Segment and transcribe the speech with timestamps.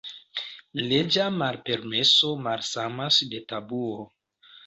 [0.91, 4.03] Leĝa malpermeso malsamas de tabuo.